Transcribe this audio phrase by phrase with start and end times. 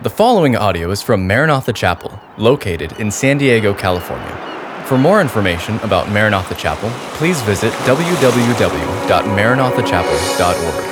[0.00, 4.82] The following audio is from Maranatha Chapel, located in San Diego, California.
[4.86, 10.84] For more information about Maranatha Chapel, please visit www.maranathachapel.org.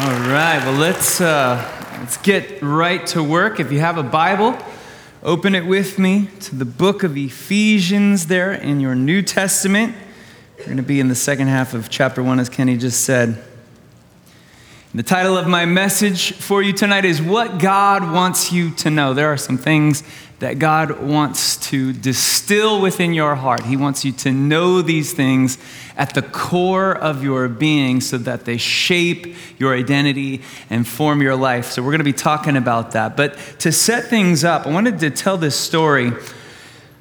[0.00, 3.58] All right, well, let's, uh, let's get right to work.
[3.58, 4.56] If you have a Bible,
[5.24, 9.96] open it with me to the book of Ephesians there in your New Testament.
[10.58, 13.42] We're going to be in the second half of chapter 1, as Kenny just said.
[14.94, 19.12] The title of my message for you tonight is What God Wants You to Know.
[19.12, 20.04] There are some things
[20.38, 23.64] that God wants to distill within your heart.
[23.64, 25.58] He wants you to know these things
[25.96, 31.34] at the core of your being so that they shape your identity and form your
[31.34, 31.72] life.
[31.72, 33.16] So, we're going to be talking about that.
[33.16, 36.12] But to set things up, I wanted to tell this story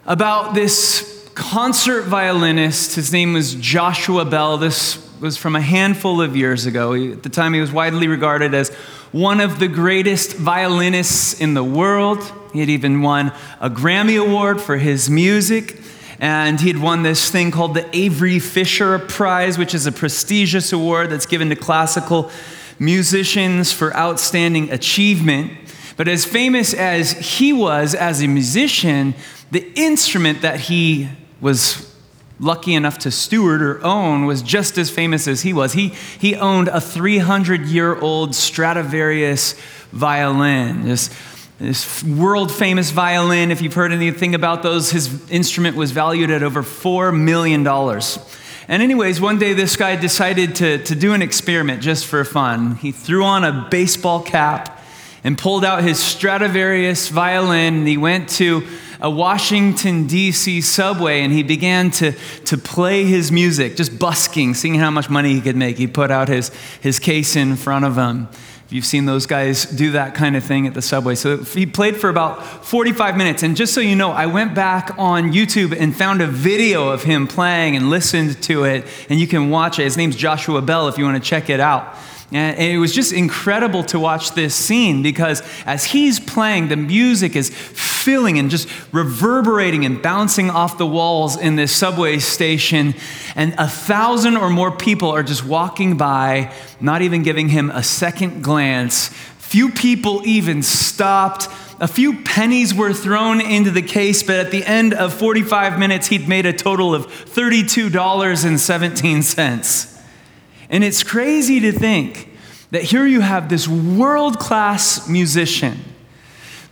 [0.07, 2.95] about this concert violinist.
[2.95, 4.57] His name was Joshua Bell.
[4.57, 6.93] This was from a handful of years ago.
[6.93, 8.69] He, at the time, he was widely regarded as
[9.11, 12.19] one of the greatest violinists in the world.
[12.51, 15.79] He had even won a Grammy Award for his music.
[16.19, 20.71] And he had won this thing called the Avery Fisher Prize, which is a prestigious
[20.71, 22.31] award that's given to classical
[22.79, 25.51] musicians for outstanding achievement.
[25.97, 29.15] But as famous as he was as a musician,
[29.51, 31.09] the instrument that he
[31.39, 31.92] was
[32.39, 35.73] lucky enough to steward or own was just as famous as he was.
[35.73, 35.89] He,
[36.19, 39.53] he owned a 300 year old Stradivarius
[39.91, 40.83] violin.
[40.83, 41.09] This,
[41.59, 46.43] this world famous violin, if you've heard anything about those, his instrument was valued at
[46.43, 47.65] over $4 million.
[48.67, 52.75] And, anyways, one day this guy decided to, to do an experiment just for fun.
[52.75, 54.81] He threw on a baseball cap
[55.23, 58.67] and pulled out his Stradivarius violin, and he went to
[59.03, 60.61] a Washington, D.C.
[60.61, 62.13] subway and he began to,
[62.45, 65.77] to play his music, just busking, seeing how much money he could make.
[65.77, 68.29] He put out his, his case in front of him.
[68.65, 71.15] If you've seen those guys do that kind of thing at the subway.
[71.15, 73.43] So he played for about 45 minutes.
[73.43, 77.03] And just so you know, I went back on YouTube and found a video of
[77.03, 78.87] him playing and listened to it.
[79.09, 79.83] And you can watch it.
[79.83, 81.93] His name's Joshua Bell if you want to check it out.
[82.33, 87.35] And it was just incredible to watch this scene because as he's playing, the music
[87.35, 92.95] is filling and just reverberating and bouncing off the walls in this subway station.
[93.35, 96.51] And a thousand or more people are just walking by,
[96.81, 99.09] not even giving him a second glance.
[99.37, 101.47] Few people even stopped.
[101.79, 106.07] A few pennies were thrown into the case, but at the end of 45 minutes,
[106.07, 109.92] he'd made a total of $32.17.
[110.73, 112.29] And it's crazy to think
[112.71, 115.77] that here you have this world class musician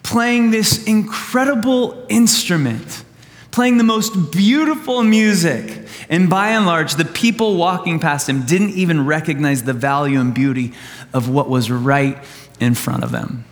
[0.01, 3.05] playing this incredible instrument,
[3.51, 5.87] playing the most beautiful music.
[6.09, 10.33] And by and large, the people walking past him didn't even recognize the value and
[10.33, 10.73] beauty
[11.13, 12.17] of what was right
[12.59, 13.45] in front of them.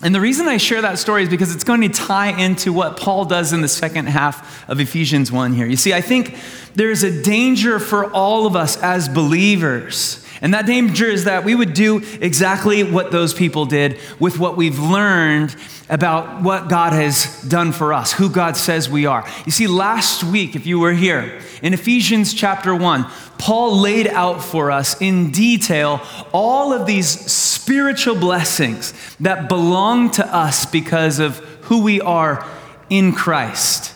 [0.00, 2.96] And the reason I share that story is because it's going to tie into what
[2.96, 5.66] Paul does in the second half of Ephesians 1 here.
[5.66, 6.36] You see, I think
[6.74, 10.24] there's a danger for all of us as believers.
[10.40, 14.56] And that danger is that we would do exactly what those people did with what
[14.56, 15.54] we've learned
[15.88, 19.26] about what God has done for us, who God says we are.
[19.46, 23.06] You see, last week, if you were here, in Ephesians chapter 1,
[23.38, 26.00] Paul laid out for us in detail
[26.32, 32.46] all of these spiritual blessings that belong to us because of who we are
[32.90, 33.94] in Christ.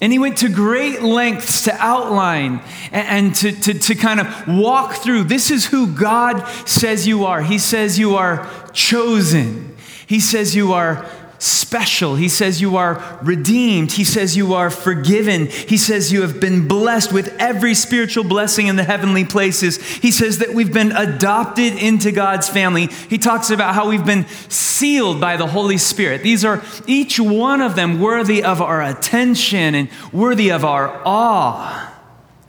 [0.00, 4.94] And he went to great lengths to outline and, to, to, to kind of walk
[4.94, 7.42] through this is who God says you are.
[7.42, 11.06] He says you are chosen, He says you are
[11.40, 12.16] special.
[12.16, 13.92] He says you are redeemed.
[13.92, 15.46] He says you are forgiven.
[15.46, 19.82] He says you have been blessed with every spiritual blessing in the heavenly places.
[19.82, 22.86] He says that we've been adopted into God's family.
[23.08, 26.22] He talks about how we've been sealed by the Holy Spirit.
[26.22, 31.86] These are each one of them worthy of our attention and worthy of our awe.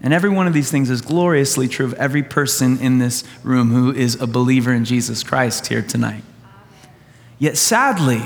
[0.02, 3.72] And every one of these things is gloriously true of every person in this room
[3.72, 6.24] who is a believer in Jesus Christ here tonight.
[7.38, 8.22] Yet sadly,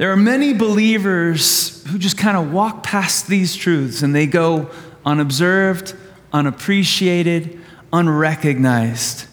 [0.00, 4.70] there are many believers who just kind of walk past these truths and they go
[5.04, 5.94] unobserved,
[6.32, 7.60] unappreciated,
[7.92, 9.26] unrecognized.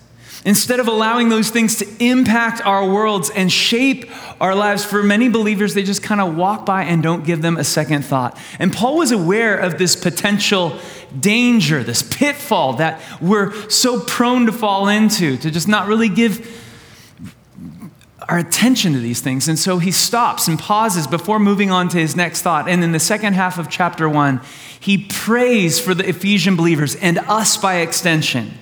[0.43, 4.11] Instead of allowing those things to impact our worlds and shape
[4.41, 7.55] our lives, for many believers, they just kind of walk by and don't give them
[7.55, 8.37] a second thought.
[8.59, 10.77] And Paul was aware of this potential
[11.17, 16.65] danger, this pitfall that we're so prone to fall into, to just not really give
[18.29, 19.47] our attention to these things.
[19.47, 22.67] And so he stops and pauses before moving on to his next thought.
[22.67, 24.41] And in the second half of chapter one,
[24.79, 28.53] he prays for the Ephesian believers and us by extension.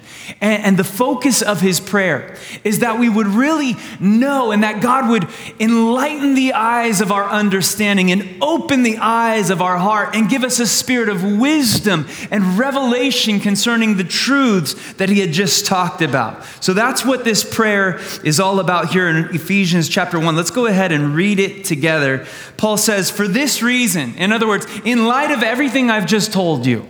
[0.42, 4.82] And, and, the focus of his prayer is that we would really know and that
[4.82, 5.28] God would
[5.60, 10.44] enlighten the eyes of our understanding and open the eyes of our heart and give
[10.44, 16.02] us a spirit of wisdom and revelation concerning the truths that he had just talked
[16.02, 16.44] about.
[16.60, 20.36] So that's what this prayer is all about here in Ephesians chapter 1.
[20.36, 22.26] Let's go ahead and read it together.
[22.58, 26.66] Paul says, For this reason, in other words, in light of everything I've just told
[26.66, 26.88] you,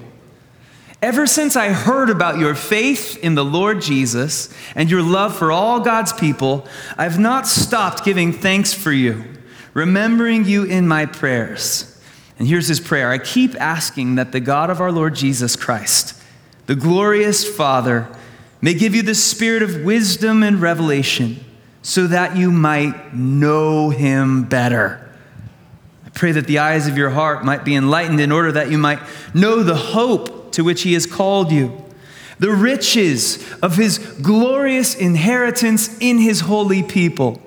[1.01, 5.51] Ever since I heard about your faith in the Lord Jesus and your love for
[5.51, 6.65] all God's people,
[6.97, 9.23] I've not stopped giving thanks for you,
[9.73, 11.91] remembering you in my prayers.
[12.39, 16.19] And here's his prayer I keep asking that the God of our Lord Jesus Christ,
[16.65, 18.07] the glorious Father,
[18.61, 21.43] may give you the spirit of wisdom and revelation
[21.81, 25.07] so that you might know him better.
[26.05, 28.77] I pray that the eyes of your heart might be enlightened in order that you
[28.77, 28.99] might
[29.33, 31.83] know the hope to which he has called you,
[32.39, 37.41] the riches of his glorious inheritance in his holy people,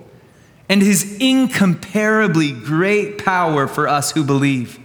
[0.69, 4.79] and his incomparably great power for us who believe.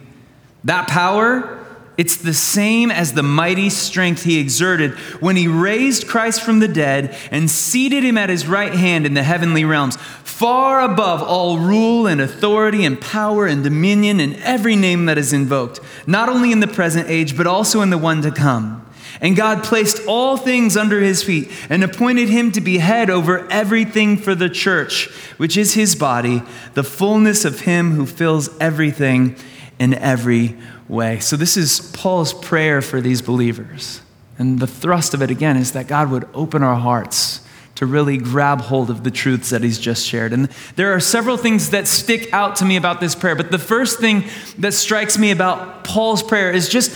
[0.64, 1.66] That power,
[1.98, 6.68] it's the same as the mighty strength he exerted when he raised Christ from the
[6.70, 9.98] dead and seated him at his right hand in the heavenly realms,
[10.44, 15.32] far above all rule and authority and power and dominion and every name that is
[15.32, 18.86] invoked, not only in the present age, but also in the one to come.
[19.22, 23.50] And God placed all things under his feet and appointed him to be head over
[23.50, 25.08] everything for the church,
[25.38, 26.44] which is his body,
[26.74, 29.38] the fullness of him who fills everything
[29.80, 30.58] in every
[30.90, 31.20] way.
[31.20, 34.02] So, this is Paul's prayer for these believers.
[34.38, 37.40] And the thrust of it, again, is that God would open our hearts
[37.76, 40.32] to really grab hold of the truths that he's just shared.
[40.32, 43.60] And there are several things that stick out to me about this prayer, but the
[43.60, 44.26] first thing
[44.60, 46.96] that strikes me about Paul's prayer is just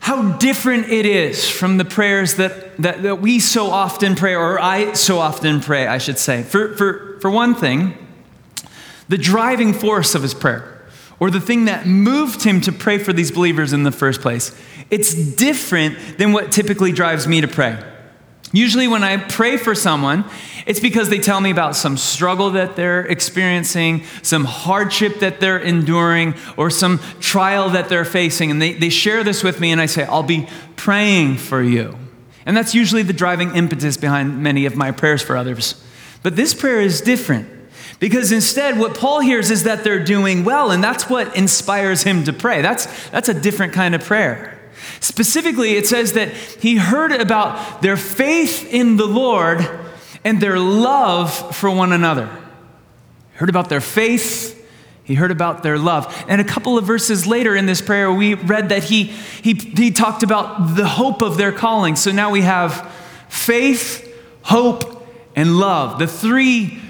[0.00, 4.60] how different it is from the prayers that, that, that we so often pray, or
[4.60, 6.42] I so often pray, I should say.
[6.42, 7.96] For, for, for one thing,
[9.08, 10.82] the driving force of his prayer
[11.20, 14.50] or the thing that moved him to pray for these believers in the first place.
[14.90, 17.78] It's different than what typically drives me to pray.
[18.52, 20.24] Usually, when I pray for someone,
[20.66, 25.58] it's because they tell me about some struggle that they're experiencing, some hardship that they're
[25.58, 28.50] enduring, or some trial that they're facing.
[28.50, 31.96] And they, they share this with me, and I say, I'll be praying for you.
[32.44, 35.82] And that's usually the driving impetus behind many of my prayers for others.
[36.22, 37.48] But this prayer is different.
[38.00, 42.24] Because instead, what Paul hears is that they're doing well, and that's what inspires him
[42.24, 42.60] to pray.
[42.60, 44.51] That's, that's a different kind of prayer.
[45.02, 49.68] Specifically, it says that he heard about their faith in the Lord
[50.22, 52.26] and their love for one another.
[53.32, 54.64] He heard about their faith,
[55.02, 56.24] he heard about their love.
[56.28, 59.06] And a couple of verses later in this prayer, we read that he,
[59.42, 61.96] he, he talked about the hope of their calling.
[61.96, 62.88] So now we have
[63.28, 64.08] faith,
[64.42, 65.98] hope, and love.
[65.98, 66.80] The three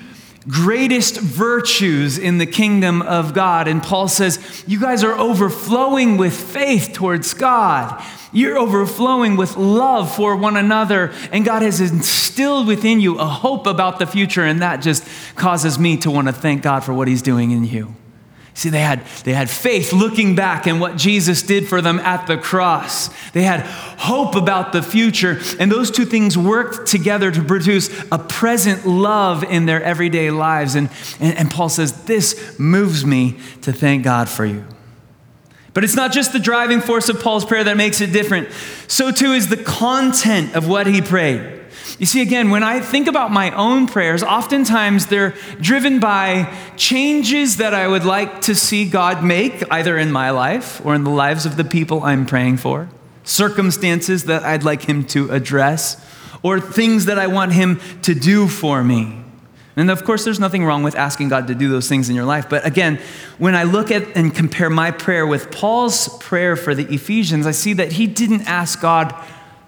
[0.48, 3.68] greatest virtues in the kingdom of God.
[3.68, 8.02] And Paul says, You guys are overflowing with faith towards God.
[8.32, 11.12] You're overflowing with love for one another.
[11.30, 14.44] And God has instilled within you a hope about the future.
[14.44, 15.06] And that just
[15.36, 17.94] causes me to want to thank God for what He's doing in you.
[18.54, 22.26] See, they had, they had faith looking back and what Jesus did for them at
[22.26, 23.08] the cross.
[23.30, 25.40] They had hope about the future.
[25.58, 30.74] And those two things worked together to produce a present love in their everyday lives.
[30.74, 34.64] And, and, and Paul says, This moves me to thank God for you.
[35.74, 38.50] But it's not just the driving force of Paul's prayer that makes it different.
[38.86, 41.61] So, too, is the content of what he prayed.
[41.98, 47.58] You see, again, when I think about my own prayers, oftentimes they're driven by changes
[47.58, 51.10] that I would like to see God make, either in my life or in the
[51.10, 52.88] lives of the people I'm praying for,
[53.24, 56.04] circumstances that I'd like Him to address,
[56.42, 59.22] or things that I want Him to do for me.
[59.76, 62.26] And of course, there's nothing wrong with asking God to do those things in your
[62.26, 62.48] life.
[62.48, 63.00] But again,
[63.38, 67.52] when I look at and compare my prayer with Paul's prayer for the Ephesians, I
[67.52, 69.14] see that he didn't ask God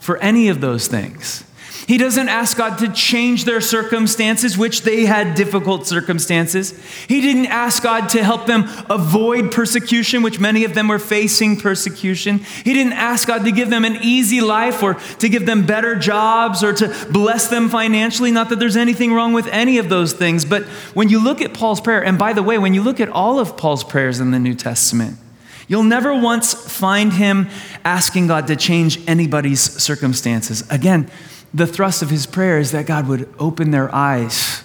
[0.00, 1.44] for any of those things.
[1.86, 6.72] He doesn't ask God to change their circumstances, which they had difficult circumstances.
[7.08, 11.58] He didn't ask God to help them avoid persecution, which many of them were facing
[11.58, 12.38] persecution.
[12.38, 15.94] He didn't ask God to give them an easy life or to give them better
[15.94, 18.30] jobs or to bless them financially.
[18.30, 20.46] Not that there's anything wrong with any of those things.
[20.46, 20.64] But
[20.94, 23.38] when you look at Paul's prayer, and by the way, when you look at all
[23.38, 25.18] of Paul's prayers in the New Testament,
[25.66, 27.48] You'll never once find him
[27.84, 30.62] asking God to change anybody's circumstances.
[30.70, 31.10] Again,
[31.54, 34.62] the thrust of his prayer is that God would open their eyes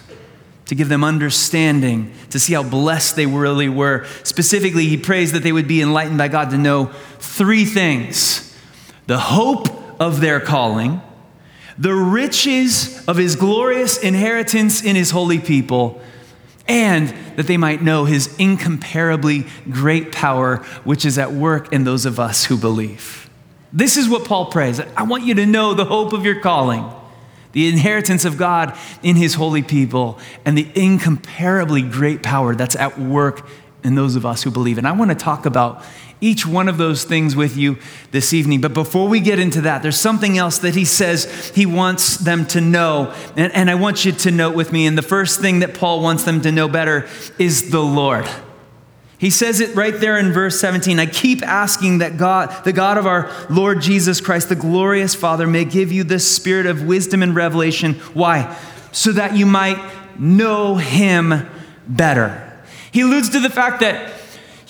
[0.66, 4.06] to give them understanding, to see how blessed they really were.
[4.24, 8.46] Specifically, he prays that they would be enlightened by God to know three things
[9.08, 9.68] the hope
[10.00, 11.02] of their calling,
[11.78, 16.00] the riches of his glorious inheritance in his holy people,
[16.68, 22.06] and that they might know his incomparably great power, which is at work in those
[22.06, 23.29] of us who believe.
[23.72, 24.80] This is what Paul prays.
[24.80, 26.90] I want you to know the hope of your calling,
[27.52, 33.00] the inheritance of God in his holy people, and the incomparably great power that's at
[33.00, 33.48] work
[33.84, 34.78] in those of us who believe.
[34.78, 35.84] And I want to talk about
[36.22, 37.78] each one of those things with you
[38.12, 38.60] this evening.
[38.60, 42.46] But before we get into that, there's something else that he says he wants them
[42.48, 43.14] to know.
[43.38, 44.86] And, and, I want you to note with me.
[44.86, 47.08] And the first thing that Paul wants them to know better
[47.38, 48.28] is the Lord.
[49.20, 50.98] He says it right there in verse 17.
[50.98, 55.46] I keep asking that God, the God of our Lord Jesus Christ, the glorious Father,
[55.46, 57.96] may give you the spirit of wisdom and revelation.
[58.14, 58.58] Why?
[58.94, 59.78] So that you might
[60.18, 61.50] know him
[61.86, 62.64] better.
[62.94, 64.14] He alludes to the fact that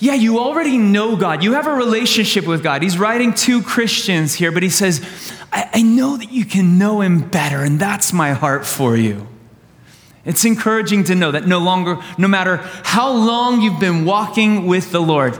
[0.00, 1.44] yeah, you already know God.
[1.44, 2.82] You have a relationship with God.
[2.82, 5.06] He's writing to Christians here, but he says,
[5.52, 9.28] I, I, know that you can know him better, and that's my heart for you.
[10.30, 14.92] It's encouraging to know that no longer, no matter how long you've been walking with
[14.92, 15.36] the Lord,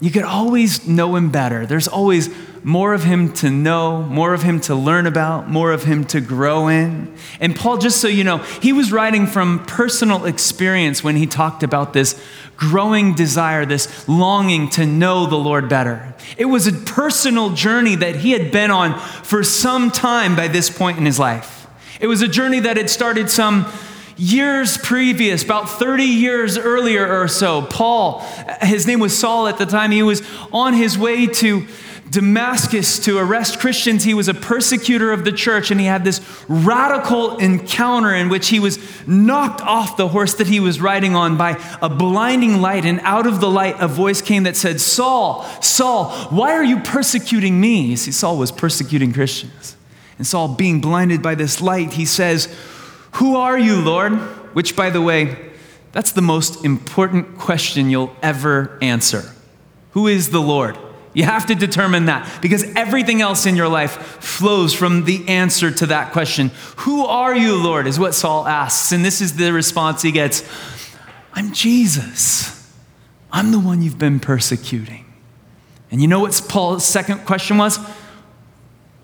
[0.00, 1.64] you can always know him better.
[1.64, 2.28] There's always
[2.64, 6.20] more of him to know, more of him to learn about, more of him to
[6.20, 7.14] grow in.
[7.38, 11.62] And Paul, just so you know, he was writing from personal experience when he talked
[11.62, 12.20] about this
[12.56, 16.16] growing desire, this longing to know the Lord better.
[16.36, 20.68] It was a personal journey that he had been on for some time by this
[20.68, 21.68] point in his life.
[22.00, 23.72] It was a journey that had started some
[24.16, 27.62] years previous, about 30 years earlier or so.
[27.62, 28.20] Paul,
[28.60, 31.66] his name was Saul at the time, he was on his way to
[32.12, 34.04] Damascus to arrest Christians.
[34.04, 38.48] He was a persecutor of the church, and he had this radical encounter in which
[38.48, 38.78] he was
[39.08, 42.84] knocked off the horse that he was riding on by a blinding light.
[42.84, 46.80] And out of the light, a voice came that said, Saul, Saul, why are you
[46.80, 47.86] persecuting me?
[47.86, 49.76] You see, Saul was persecuting Christians.
[50.18, 52.54] And Saul, being blinded by this light, he says,
[53.12, 54.12] Who are you, Lord?
[54.54, 55.52] Which, by the way,
[55.92, 59.32] that's the most important question you'll ever answer.
[59.92, 60.78] Who is the Lord?
[61.14, 65.70] You have to determine that because everything else in your life flows from the answer
[65.70, 66.50] to that question.
[66.78, 67.86] Who are you, Lord?
[67.86, 68.92] is what Saul asks.
[68.92, 70.42] And this is the response he gets
[71.34, 72.58] I'm Jesus.
[73.30, 75.06] I'm the one you've been persecuting.
[75.90, 77.78] And you know what Paul's second question was?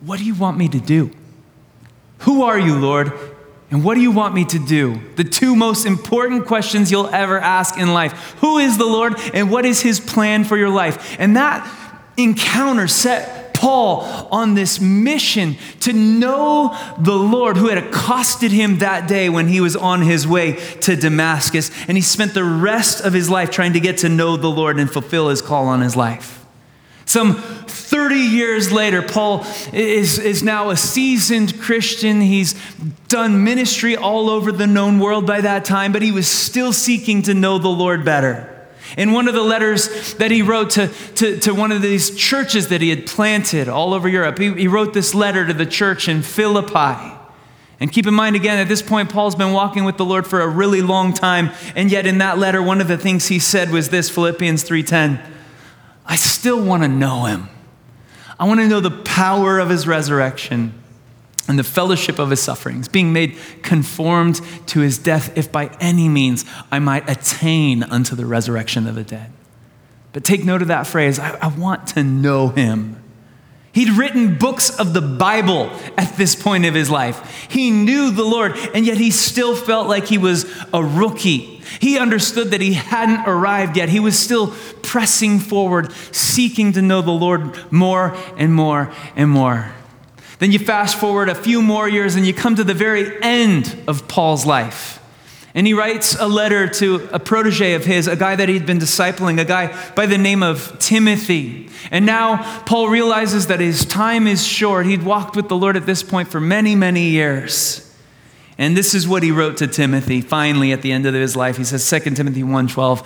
[0.01, 1.11] What do you want me to do?
[2.21, 3.13] Who are you, Lord?
[3.71, 5.01] And what do you want me to do?
[5.17, 8.35] The two most important questions you'll ever ask in life.
[8.41, 11.17] Who is the Lord and what is his plan for your life?
[11.19, 11.71] And that
[12.17, 19.09] encounter set Paul on this mission to know the Lord who had accosted him that
[19.09, 21.71] day when he was on his way to Damascus.
[21.89, 24.79] And he spent the rest of his life trying to get to know the Lord
[24.79, 26.47] and fulfill his call on his life.
[27.09, 32.21] Some 30 years later, Paul is, is now a seasoned Christian.
[32.21, 32.55] He's
[33.09, 37.23] done ministry all over the known world by that time, but he was still seeking
[37.23, 38.55] to know the Lord better.
[38.99, 42.69] In one of the letters that he wrote to, to, to one of these churches
[42.69, 46.09] that he had planted all over Europe, he, he wrote this letter to the church
[46.09, 47.17] in Philippi.
[47.81, 50.43] And keep in mind again, at this point, Paul's been walking with the Lord for
[50.43, 51.53] a really long time.
[51.75, 55.37] And yet in that letter, one of the things he said was this Philippians 3:10.
[56.09, 57.49] I still want to know him.
[58.41, 60.73] I want to know the power of his resurrection
[61.47, 66.09] and the fellowship of his sufferings, being made conformed to his death, if by any
[66.09, 69.33] means I might attain unto the resurrection of the dead.
[70.13, 73.03] But take note of that phrase I, I want to know him.
[73.73, 77.47] He'd written books of the Bible at this point of his life.
[77.51, 81.58] He knew the Lord, and yet he still felt like he was a rookie.
[81.81, 83.89] He understood that he hadn't arrived yet.
[83.89, 89.73] He was still pressing forward, seeking to know the Lord more and more and more.
[90.39, 93.77] Then you fast forward a few more years and you come to the very end
[93.89, 94.99] of Paul's life.
[95.55, 98.79] And he writes a letter to a protege of his, a guy that he'd been
[98.79, 101.69] discipling, a guy by the name of Timothy.
[101.91, 104.87] And now Paul realizes that his time is short.
[104.87, 107.88] He'd walked with the Lord at this point for many, many years.
[108.59, 111.57] And this is what he wrote to Timothy finally at the end of his life.
[111.57, 113.03] He says 2 Timothy 1:12,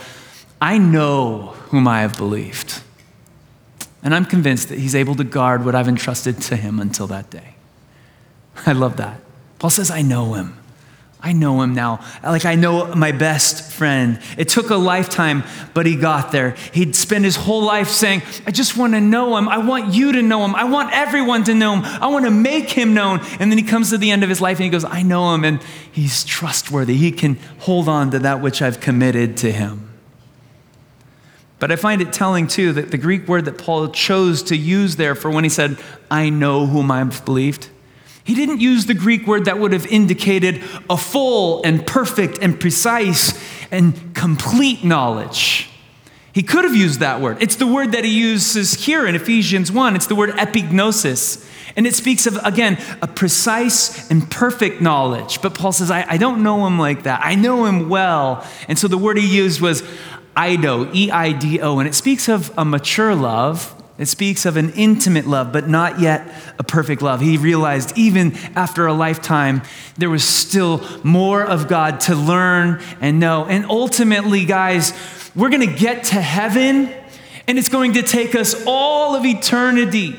[0.60, 2.80] "I know whom I have believed."
[4.02, 7.30] And I'm convinced that he's able to guard what I've entrusted to him until that
[7.30, 7.54] day.
[8.66, 9.20] I love that.
[9.58, 10.56] Paul says, I know him.
[11.24, 12.04] I know him now.
[12.24, 14.18] Like I know my best friend.
[14.36, 16.56] It took a lifetime, but he got there.
[16.72, 19.48] He'd spend his whole life saying, I just want to know him.
[19.48, 20.56] I want you to know him.
[20.56, 21.84] I want everyone to know him.
[21.84, 23.20] I want to make him known.
[23.38, 25.32] And then he comes to the end of his life and he goes, I know
[25.32, 25.44] him.
[25.44, 25.62] And
[25.92, 26.96] he's trustworthy.
[26.96, 29.90] He can hold on to that which I've committed to him.
[31.60, 34.96] But I find it telling too that the Greek word that Paul chose to use
[34.96, 35.78] there for when he said,
[36.10, 37.68] I know whom I've believed,
[38.24, 42.58] He didn't use the Greek word that would have indicated a full and perfect and
[42.58, 43.38] precise
[43.70, 45.68] and complete knowledge.
[46.32, 47.42] He could have used that word.
[47.42, 49.96] It's the word that he uses here in Ephesians 1.
[49.96, 51.46] It's the word epignosis.
[51.76, 55.42] And it speaks of, again, a precise and perfect knowledge.
[55.42, 57.20] But Paul says, I, I don't know him like that.
[57.22, 58.46] I know him well.
[58.68, 59.82] And so the word he used was
[60.36, 61.78] Eido, E I D O.
[61.78, 63.81] And it speaks of a mature love.
[63.98, 66.26] It speaks of an intimate love, but not yet
[66.58, 67.20] a perfect love.
[67.20, 69.62] He realized even after a lifetime,
[69.98, 73.44] there was still more of God to learn and know.
[73.44, 74.92] And ultimately, guys,
[75.36, 76.92] we're going to get to heaven,
[77.46, 80.16] and it's going to take us all of eternity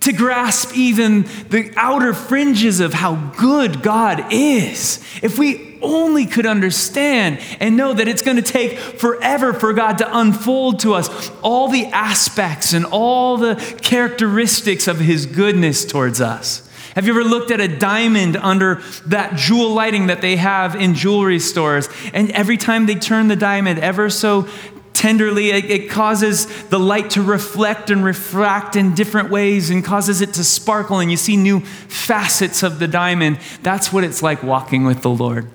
[0.00, 5.02] to grasp even the outer fringes of how good God is.
[5.22, 9.98] If we only could understand and know that it's going to take forever for God
[9.98, 16.20] to unfold to us all the aspects and all the characteristics of His goodness towards
[16.20, 16.68] us.
[16.94, 20.94] Have you ever looked at a diamond under that jewel lighting that they have in
[20.94, 21.88] jewelry stores?
[22.12, 24.46] And every time they turn the diamond ever so
[24.94, 30.32] tenderly, it, causes the light to reflect and refract in different ways and causes it
[30.34, 33.38] to sparkle, and you see new facets of the diamond.
[33.62, 35.50] That's what it's like walking with the Lord.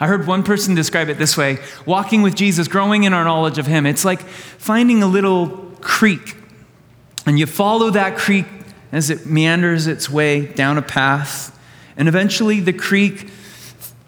[0.00, 3.58] I heard one person describe it this way walking with Jesus, growing in our knowledge
[3.58, 3.86] of Him.
[3.86, 5.48] It's like finding a little
[5.80, 6.36] creek,
[7.26, 8.46] and you follow that creek
[8.92, 11.58] as it meanders its way down a path.
[11.96, 13.28] And eventually, the creek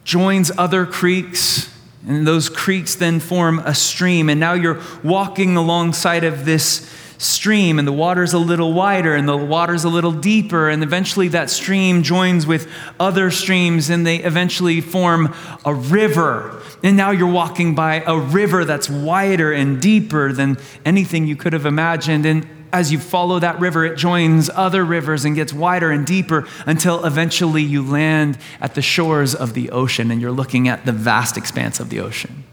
[0.05, 1.73] joins other creeks,
[2.07, 4.29] and those creeks then form a stream.
[4.31, 6.89] And now you're walking alongside of this
[7.21, 11.29] stream, and the water's a little wider, and the water's a little deeper, and eventually
[11.29, 12.67] that stream joins with
[12.99, 15.35] other streams, and they eventually form
[15.67, 16.63] a river.
[16.83, 21.53] And now you're walking by a river that's wider and deeper than anything you could
[21.53, 22.25] have imagined.
[22.25, 26.49] And as you follow that river, it joins other rivers and gets wider and deeper
[26.65, 30.93] until eventually you land at the shores of the ocean and you're looking at the
[30.93, 32.45] vast expanse of the ocean.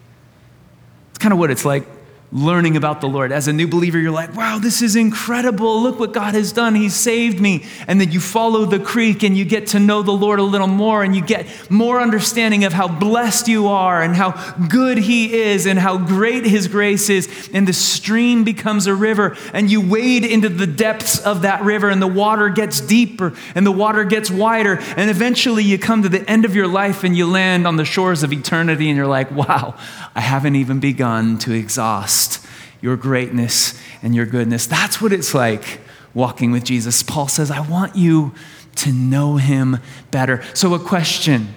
[1.12, 1.88] It's kind of what it's like
[2.32, 3.32] learning about the Lord.
[3.32, 5.82] As a new believer, you're like, wow, this is incredible.
[5.82, 6.76] Look what God has done.
[6.76, 7.66] He saved me.
[7.88, 10.68] And then you follow the creek and you get to know the Lord a little
[10.68, 14.32] more and you get more understanding of how blessed you are and how
[14.68, 17.50] good He is and how great His grace is.
[17.54, 21.90] And the stream becomes a river and you wade into the depths of that river
[21.90, 24.80] and the water gets deeper and the water gets wider.
[24.98, 27.86] And eventually you come to the end of your life and you land on the
[27.86, 29.76] shores of eternity and you're like, wow,
[30.18, 32.44] I haven't even begun to exhaust
[32.82, 34.66] your greatness and your goodness.
[34.66, 35.80] That's what it's like
[36.16, 37.04] walking with Jesus.
[37.04, 38.34] Paul says, I want you
[38.78, 39.78] to know him
[40.10, 40.44] better.
[40.56, 41.54] So, a question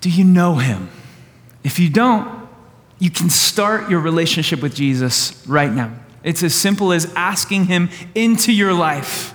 [0.00, 0.90] Do you know him?
[1.62, 2.48] If you don't,
[2.98, 5.94] you can start your relationship with Jesus right now.
[6.24, 9.33] It's as simple as asking him into your life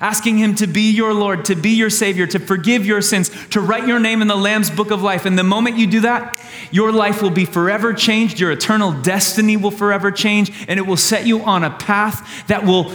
[0.00, 3.60] asking Him to be your Lord, to be your Savior, to forgive your sins, to
[3.60, 5.24] write your name in the Lamb's book of life.
[5.24, 9.56] And the moment you do that, your life will be forever changed, your eternal destiny
[9.56, 12.92] will forever change, and it will set you on a path that will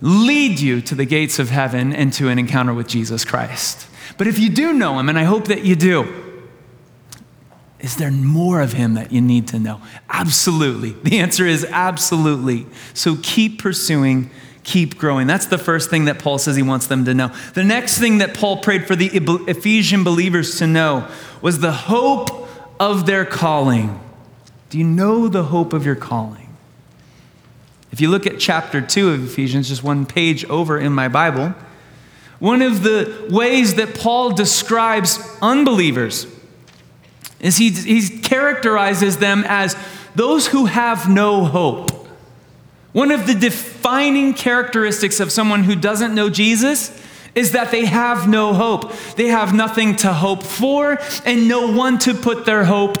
[0.00, 3.86] lead you to the gates of heaven and to an encounter with Jesus Christ.
[4.18, 6.30] But if you do know Him, and I hope that you do,
[7.80, 9.80] is there more of him that you need to know?
[10.08, 10.90] Absolutely.
[11.02, 12.66] The answer is absolutely.
[12.92, 14.30] So keep pursuing
[14.64, 15.26] keep growing.
[15.26, 17.28] That's the first thing that Paul says he wants them to know.
[17.54, 21.08] The next thing that Paul prayed for the Ephesian believers to know
[21.40, 24.00] was the hope of their calling.
[24.68, 26.56] Do you know the hope of your calling?
[27.92, 31.54] If you look at chapter 2 of Ephesians, just one page over in my Bible,
[32.38, 36.26] one of the ways that Paul describes unbelievers
[37.40, 39.76] is he, he characterizes them as
[40.14, 41.99] those who have no hope.
[42.92, 46.90] One of the defining characteristics of someone who doesn't know Jesus
[47.36, 48.92] is that they have no hope.
[49.14, 52.98] They have nothing to hope for and no one to put their hope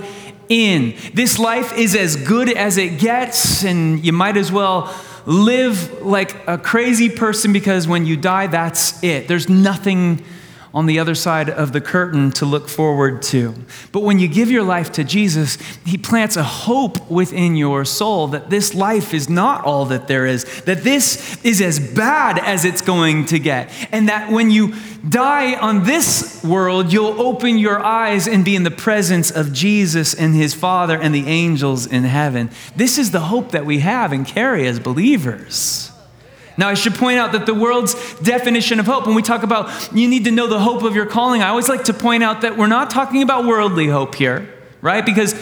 [0.48, 0.94] in.
[1.14, 4.94] This life is as good as it gets, and you might as well
[5.26, 9.28] live like a crazy person because when you die, that's it.
[9.28, 10.24] There's nothing
[10.72, 13.54] on the other side of the curtain to look forward to.
[13.92, 18.28] But when you give your life to Jesus, He plants a hope within your soul
[18.28, 22.64] that this life is not all that there is, that this is as bad as
[22.64, 24.74] it's going to get, and that when you
[25.08, 30.14] die on this world, you'll open your eyes and be in the presence of Jesus
[30.14, 32.50] and His Father and the angels in heaven.
[32.76, 35.89] This is the hope that we have and carry as believers.
[36.60, 39.94] Now, I should point out that the world's definition of hope, when we talk about
[39.94, 42.42] you need to know the hope of your calling, I always like to point out
[42.42, 44.46] that we're not talking about worldly hope here,
[44.82, 45.04] right?
[45.04, 45.32] Because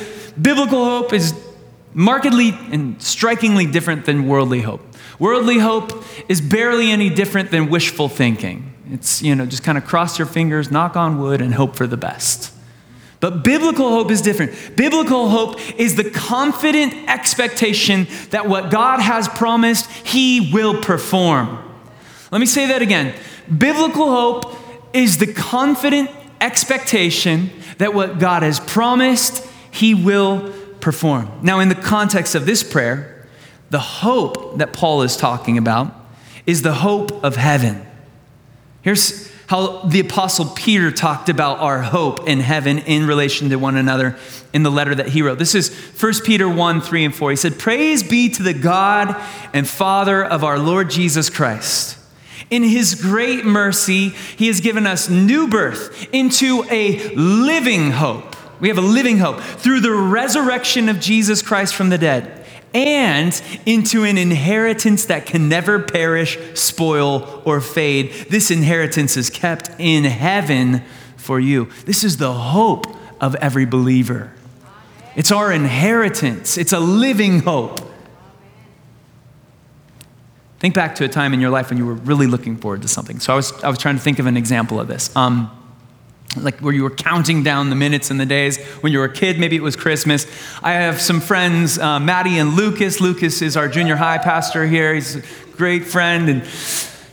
[0.40, 1.34] biblical hope is
[1.92, 4.80] markedly and strikingly different than worldly hope.
[5.18, 8.72] Worldly hope is barely any different than wishful thinking.
[8.92, 11.88] It's, you know, just kind of cross your fingers, knock on wood, and hope for
[11.88, 12.52] the best.
[13.20, 14.76] But biblical hope is different.
[14.76, 21.58] Biblical hope is the confident expectation that what God has promised, He will perform.
[22.30, 23.14] Let me say that again.
[23.56, 24.56] Biblical hope
[24.92, 31.30] is the confident expectation that what God has promised, He will perform.
[31.42, 33.26] Now, in the context of this prayer,
[33.70, 35.92] the hope that Paul is talking about
[36.46, 37.84] is the hope of heaven.
[38.82, 43.76] Here's how the Apostle Peter talked about our hope in heaven in relation to one
[43.76, 44.18] another
[44.52, 45.38] in the letter that he wrote.
[45.38, 47.30] This is 1 Peter 1 3 and 4.
[47.30, 49.16] He said, Praise be to the God
[49.54, 51.98] and Father of our Lord Jesus Christ.
[52.50, 58.36] In his great mercy, he has given us new birth into a living hope.
[58.60, 62.37] We have a living hope through the resurrection of Jesus Christ from the dead
[62.74, 68.12] and into an inheritance that can never perish, spoil, or fade.
[68.28, 70.82] This inheritance is kept in heaven
[71.16, 71.68] for you.
[71.84, 72.86] This is the hope
[73.20, 74.32] of every believer.
[75.16, 77.80] It's our inheritance, it's a living hope.
[80.60, 82.88] Think back to a time in your life when you were really looking forward to
[82.88, 83.20] something.
[83.20, 85.14] So I was, I was trying to think of an example of this.
[85.14, 85.50] Um,
[86.36, 88.58] like where you were counting down the minutes and the days.
[88.80, 90.26] When you were a kid maybe it was christmas.
[90.62, 93.00] I have some friends uh, maddie and lucas.
[93.00, 94.94] Lucas is our junior high pastor here.
[94.94, 95.22] He's a
[95.56, 96.42] great friend and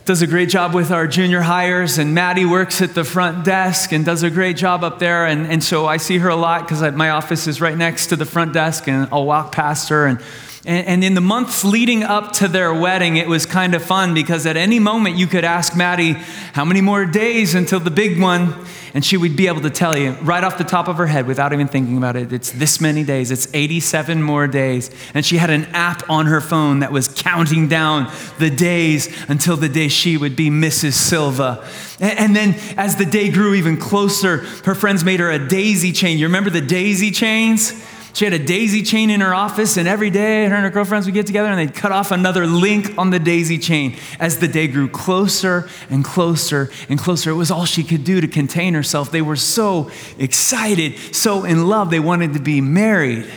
[0.04, 1.98] does a great job with our junior hires.
[1.98, 5.26] And maddie works at the front desk and does a great job up there.
[5.26, 8.16] And, and so i see her a lot because my office is right next to
[8.16, 10.20] the front desk and i'll walk past her and
[10.66, 14.46] and, in the months leading up to their wedding, it was kind of fun because
[14.46, 16.14] at any moment you could ask Maddie,
[16.54, 18.52] How many more days until the big one?
[18.92, 21.26] And she would be able to tell you right off the top of her head
[21.26, 22.32] without even thinking about it.
[22.32, 24.90] It's this many days, it's 87 more days.
[25.14, 29.56] And she had an app on her phone that was counting down the days until
[29.56, 30.94] the day she would be Mrs.
[30.94, 31.68] Silva.
[32.00, 36.18] And then as the day grew even closer, her friends made her a daisy chain.
[36.18, 37.72] You remember the daisy chains?
[38.16, 41.04] She had a daisy chain in her office, and every day her and her girlfriends
[41.04, 43.94] would get together and they'd cut off another link on the daisy chain.
[44.18, 48.22] As the day grew closer and closer and closer, it was all she could do
[48.22, 49.10] to contain herself.
[49.10, 53.30] They were so excited, so in love, they wanted to be married.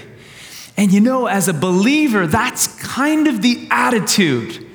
[0.77, 4.65] And you know, as a believer, that's kind of the attitude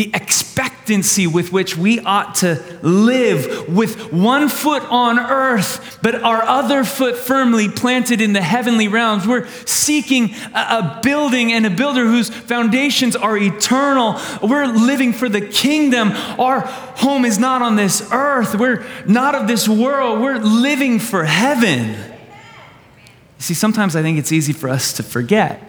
[0.00, 6.42] the expectancy with which we ought to live with one foot on earth, but our
[6.42, 9.26] other foot firmly planted in the heavenly realms.
[9.26, 14.18] We're seeking a, building and a builder whose foundations are eternal.
[14.42, 16.12] We're living for the kingdom.
[16.12, 20.22] Our home is not on this earth, we're not of this world.
[20.22, 21.90] We're living for heaven.
[21.90, 25.62] You see, sometimes I think it's easy for us to forget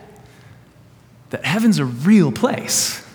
[1.32, 3.06] that heaven's a real place.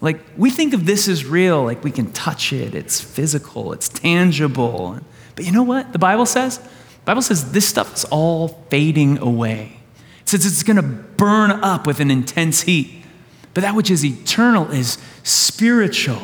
[0.00, 3.88] Like, we think of this as real, like we can touch it, it's physical, it's
[3.88, 4.98] tangible.
[5.36, 6.58] But you know what the Bible says?
[6.58, 9.80] The Bible says this stuff is all fading away.
[10.22, 13.04] It says it's going to burn up with an intense heat.
[13.52, 16.22] But that which is eternal is spiritual.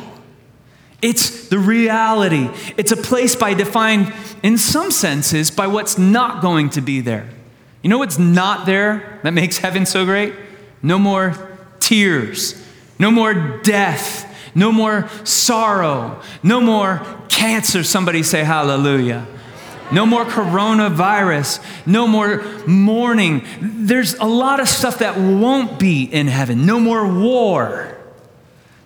[1.01, 2.49] It's the reality.
[2.77, 4.11] It's a place by defined,
[4.41, 7.29] in some senses, by what's not going to be there.
[7.83, 10.33] You know what's not there that makes heaven so great?
[10.81, 12.63] No more tears
[12.99, 14.25] no more death.
[14.55, 16.21] No more sorrow.
[16.41, 17.83] No more cancer.
[17.83, 19.27] Somebody say hallelujah.
[19.91, 21.63] No more coronavirus.
[21.85, 23.45] No more mourning.
[23.61, 26.65] There's a lot of stuff that won't be in heaven.
[26.65, 27.97] No more war.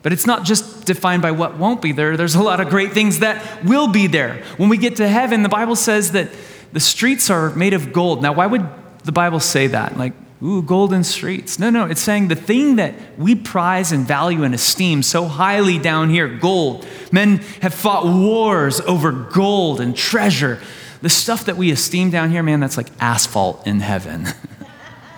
[0.04, 2.92] But it's not just defined by what won't be there, there's a lot of great
[2.92, 4.44] things that will be there.
[4.58, 6.32] When we get to heaven, the Bible says that
[6.74, 8.22] the streets are made of gold.
[8.22, 8.68] Now, why would
[9.04, 9.98] the Bible say that?
[9.98, 11.60] Like, ooh, golden streets.
[11.60, 15.78] No, no, it's saying the thing that we prize and value and esteem so highly
[15.78, 16.86] down here, gold.
[17.12, 20.60] Men have fought wars over gold and treasure.
[21.02, 24.28] The stuff that we esteem down here, man, that's like asphalt in heaven.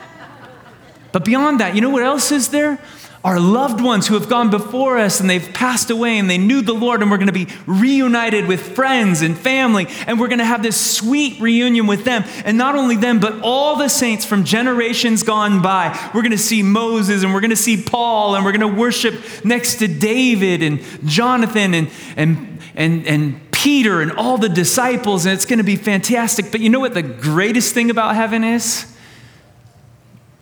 [1.12, 2.80] but beyond that, you know what else is there?
[3.24, 6.62] Our loved ones who have gone before us and they've passed away and they knew
[6.62, 10.40] the Lord, and we're going to be reunited with friends and family, and we're going
[10.40, 12.26] to have this sweet reunion with them.
[12.44, 15.98] And not only them, but all the saints from generations gone by.
[16.14, 18.80] We're going to see Moses and we're going to see Paul, and we're going to
[18.80, 25.26] worship next to David and Jonathan and, and, and, and Peter and all the disciples,
[25.26, 26.52] and it's going to be fantastic.
[26.52, 28.94] But you know what the greatest thing about heaven is?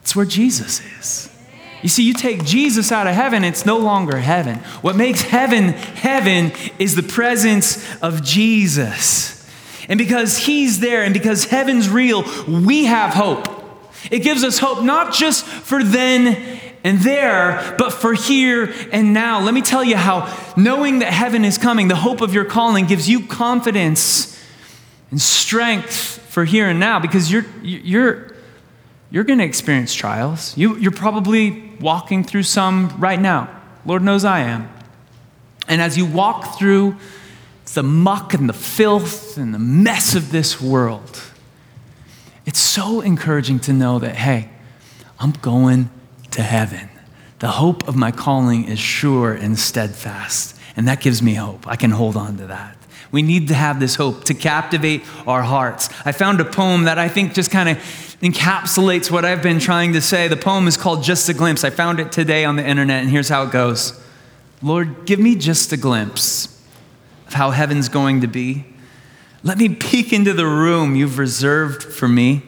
[0.01, 1.30] It's where Jesus is.
[1.81, 4.57] You see, you take Jesus out of heaven, it's no longer heaven.
[4.81, 9.37] What makes heaven heaven is the presence of Jesus.
[9.89, 13.47] And because he's there and because heaven's real, we have hope.
[14.09, 19.41] It gives us hope not just for then and there, but for here and now.
[19.41, 22.87] Let me tell you how knowing that heaven is coming, the hope of your calling,
[22.87, 24.39] gives you confidence
[25.11, 28.33] and strength for here and now because you're, you're,
[29.11, 30.57] you're going to experience trials.
[30.57, 33.49] You, you're probably walking through some right now.
[33.85, 34.69] Lord knows I am.
[35.67, 36.95] And as you walk through
[37.73, 41.21] the muck and the filth and the mess of this world,
[42.45, 44.49] it's so encouraging to know that, hey,
[45.19, 45.89] I'm going
[46.31, 46.89] to heaven.
[47.39, 50.57] The hope of my calling is sure and steadfast.
[50.75, 51.67] And that gives me hope.
[51.67, 52.77] I can hold on to that.
[53.11, 55.89] We need to have this hope to captivate our hearts.
[56.05, 57.77] I found a poem that I think just kind of
[58.21, 60.27] encapsulates what I've been trying to say.
[60.27, 61.63] The poem is called Just a Glimpse.
[61.63, 63.99] I found it today on the internet, and here's how it goes
[64.61, 66.47] Lord, give me just a glimpse
[67.27, 68.65] of how heaven's going to be.
[69.43, 72.43] Let me peek into the room you've reserved for me.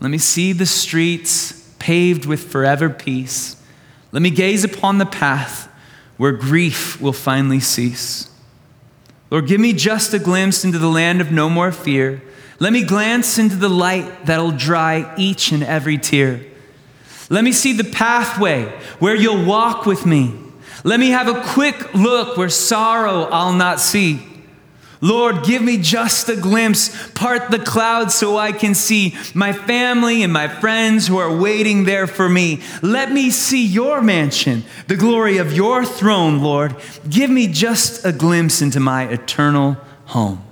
[0.00, 3.56] Let me see the streets paved with forever peace.
[4.10, 5.72] Let me gaze upon the path
[6.16, 8.28] where grief will finally cease.
[9.30, 12.22] Lord, give me just a glimpse into the land of no more fear.
[12.60, 16.44] Let me glance into the light that'll dry each and every tear.
[17.30, 18.64] Let me see the pathway
[18.98, 20.34] where you'll walk with me.
[20.82, 24.27] Let me have a quick look where sorrow I'll not see.
[25.00, 30.22] Lord, give me just a glimpse, part the clouds so I can see my family
[30.22, 32.60] and my friends who are waiting there for me.
[32.82, 36.74] Let me see your mansion, the glory of your throne, Lord.
[37.08, 40.42] Give me just a glimpse into my eternal home.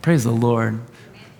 [0.00, 0.80] Praise the Lord.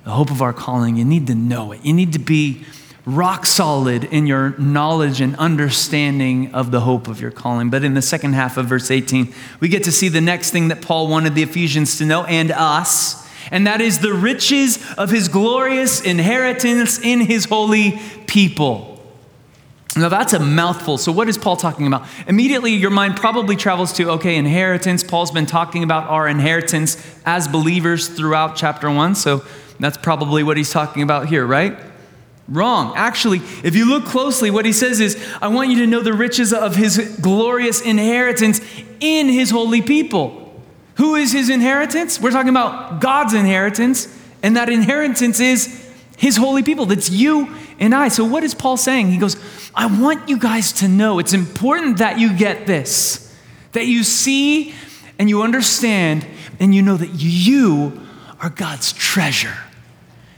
[0.05, 1.85] The hope of our calling, you need to know it.
[1.85, 2.65] You need to be
[3.07, 7.69] rock solid in your knowledge and understanding of the hope of your calling.
[7.69, 10.69] But in the second half of verse 18, we get to see the next thing
[10.69, 15.11] that Paul wanted the Ephesians to know and us, and that is the riches of
[15.11, 18.91] his glorious inheritance in his holy people.
[19.97, 20.99] Now that's a mouthful.
[20.99, 22.09] So, what is Paul talking about?
[22.27, 25.05] Immediately, your mind probably travels to, okay, inheritance.
[25.05, 29.15] Paul's been talking about our inheritance as believers throughout chapter one.
[29.15, 29.45] So,
[29.79, 31.79] that's probably what he's talking about here, right?
[32.47, 32.93] Wrong.
[32.95, 36.13] Actually, if you look closely, what he says is, I want you to know the
[36.13, 38.61] riches of his glorious inheritance
[39.01, 40.41] in his holy people.
[40.97, 42.21] Who is his inheritance?
[42.21, 46.85] We're talking about God's inheritance, and that inheritance is his holy people.
[46.85, 48.09] That's you and I.
[48.09, 49.11] So, what is Paul saying?
[49.11, 49.37] He goes,
[49.75, 53.35] I want you guys to know it's important that you get this,
[53.73, 54.75] that you see
[55.19, 56.27] and you understand,
[56.61, 58.07] and you know that you
[58.41, 59.57] are God's treasure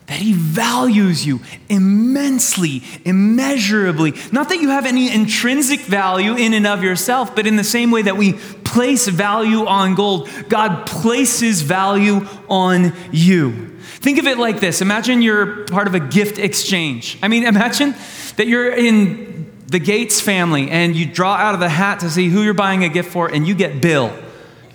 [0.06, 4.14] that he values you immensely, immeasurably.
[4.30, 7.90] Not that you have any intrinsic value in and of yourself, but in the same
[7.90, 13.76] way that we place value on gold, God places value on you.
[13.78, 17.18] Think of it like this Imagine you're part of a gift exchange.
[17.22, 17.94] I mean, imagine
[18.36, 22.28] that you're in the Gates family and you draw out of the hat to see
[22.28, 24.16] who you're buying a gift for, and you get Bill.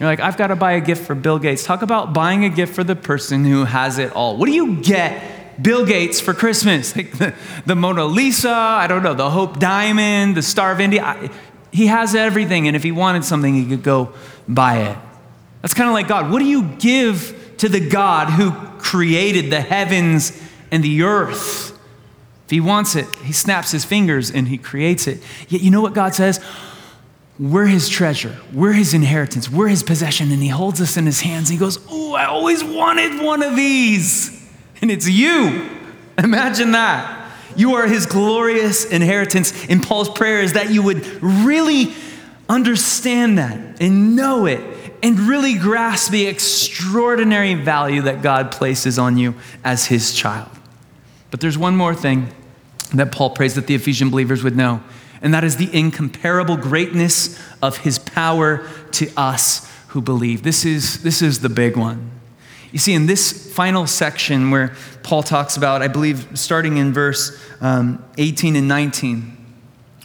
[0.02, 1.64] You're like, I've got to buy a gift for Bill Gates.
[1.64, 4.36] Talk about buying a gift for the person who has it all.
[4.36, 6.96] What do you get Bill Gates for Christmas?
[6.98, 7.36] Like the,
[7.68, 11.04] the Mona Lisa, I don't know, the Hope Diamond, the Star of India.
[11.04, 11.30] I,
[11.72, 14.12] he has everything, and if he wanted something, he could go
[14.48, 14.98] buy it.
[15.62, 16.32] That's kind of like God.
[16.32, 20.36] What do you give to the God who created the heavens
[20.72, 21.78] and the earth?
[22.46, 25.22] If he wants it, he snaps his fingers and he creates it.
[25.48, 26.40] Yet you know what God says?
[27.42, 28.38] We're his treasure.
[28.54, 29.50] We're his inheritance.
[29.50, 30.32] We're his possession.
[30.32, 31.50] And he holds us in his hands.
[31.50, 34.48] he goes, Oh, I always wanted one of these.
[34.80, 35.68] And it's you.
[36.20, 37.32] Imagine that.
[37.56, 39.66] You are his glorious inheritance.
[39.66, 41.96] In Paul's prayer is that you would really
[42.48, 44.62] understand that and know it
[45.02, 50.52] and really grasp the extraordinary value that God places on you as his child.
[51.32, 52.28] But there's one more thing
[52.94, 54.84] that Paul prays that the Ephesian believers would know
[55.22, 60.44] and that is the incomparable greatness of his power to us who believe.
[60.44, 62.12] This is, this is the big one.
[62.72, 67.38] You see, in this final section where Paul talks about, I believe, starting in verse
[67.60, 69.38] um, 18 and 19,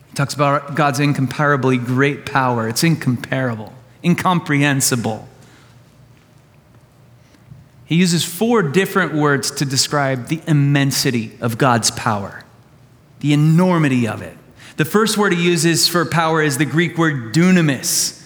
[0.09, 2.68] he talks about God's incomparably great power.
[2.68, 5.29] It's incomparable, incomprehensible.
[7.85, 12.42] He uses four different words to describe the immensity of God's power,
[13.20, 14.37] the enormity of it.
[14.77, 18.23] The first word he uses for power is the Greek word dunamis.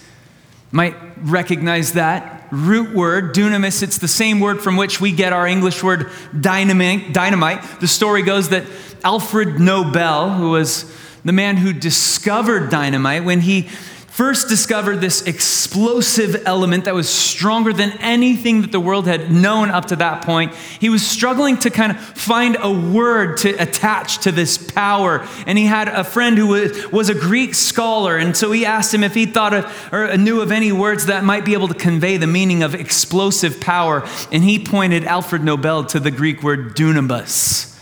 [0.72, 3.82] Might recognize that root word, dunamis.
[3.82, 7.12] It's the same word from which we get our English word dynamite.
[7.12, 7.80] dynamite.
[7.80, 8.64] The story goes that
[9.04, 10.92] Alfred Nobel, who was
[11.24, 13.68] the man who discovered dynamite, when he
[14.10, 19.70] first discovered this explosive element that was stronger than anything that the world had known
[19.70, 24.18] up to that point, he was struggling to kind of find a word to attach
[24.18, 25.26] to this power.
[25.46, 26.48] And he had a friend who
[26.92, 28.16] was, a Greek scholar.
[28.18, 31.24] And so he asked him if he thought of or knew of any words that
[31.24, 34.06] might be able to convey the meaning of explosive power.
[34.30, 37.78] And he pointed Alfred Nobel to the Greek word dunamis.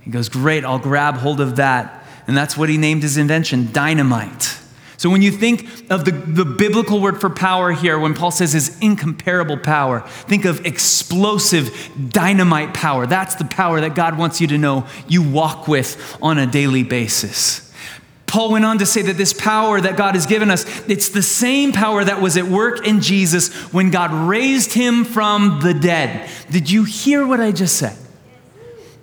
[0.00, 2.04] He goes, Great, I'll grab hold of that.
[2.26, 4.58] And that's what he named his invention, dynamite.
[4.98, 8.52] So when you think of the, the biblical word for power here, when Paul says
[8.52, 13.06] his incomparable power, think of explosive dynamite power.
[13.06, 16.82] That's the power that God wants you to know you walk with on a daily
[16.82, 17.62] basis.
[18.26, 21.22] Paul went on to say that this power that God has given us, it's the
[21.22, 26.28] same power that was at work in Jesus when God raised him from the dead.
[26.50, 27.96] Did you hear what I just said?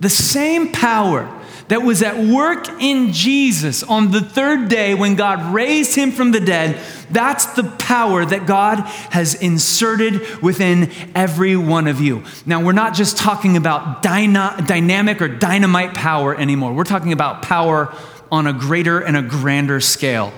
[0.02, 1.42] The same power
[1.74, 6.30] that was at work in Jesus on the third day when God raised him from
[6.30, 12.26] the dead, that's the power that God has inserted within every one of you.
[12.46, 17.42] Now, we're not just talking about dyna- dynamic or dynamite power anymore, we're talking about
[17.42, 17.92] power
[18.32, 20.32] on a greater and a grander scale.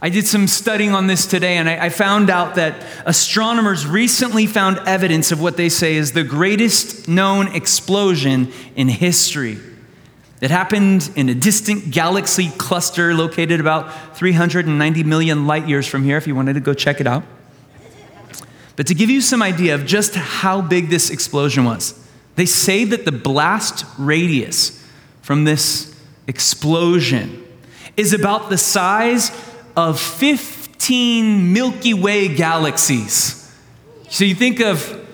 [0.00, 4.46] I did some studying on this today, and I, I, found out that astronomers recently
[4.46, 9.58] found evidence of what they say is the greatest known explosion in history.
[10.40, 16.16] It happened in a distant galaxy cluster located about 390 million light years from here,
[16.16, 17.24] if you wanted to go check it out.
[18.76, 21.94] But to give you some idea of just how big this explosion was,
[22.36, 24.82] they say that the blast radius
[25.20, 25.94] from this
[26.26, 27.46] explosion
[27.98, 29.30] is about the size
[29.76, 33.36] of 15 Milky Way galaxies.
[34.08, 35.06] So you think of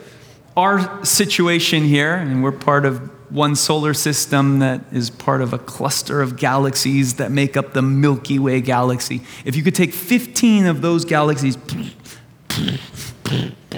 [0.56, 5.58] our situation here, and we're part of one solar system that is part of a
[5.58, 9.20] cluster of galaxies that make up the Milky Way galaxy.
[9.44, 11.58] If you could take 15 of those galaxies